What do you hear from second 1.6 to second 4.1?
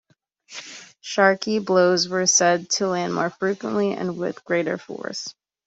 blows were said to land more frequently